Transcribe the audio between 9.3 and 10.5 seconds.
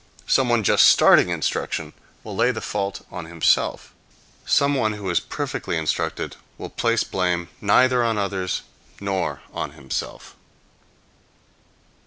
on himself.